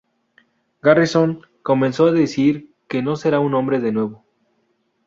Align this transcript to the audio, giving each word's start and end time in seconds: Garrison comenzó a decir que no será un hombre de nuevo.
Garrison 0.81 1.43
comenzó 1.61 2.07
a 2.07 2.11
decir 2.11 2.73
que 2.87 3.03
no 3.03 3.15
será 3.15 3.39
un 3.39 3.53
hombre 3.53 3.79
de 3.79 3.91
nuevo. 3.91 4.25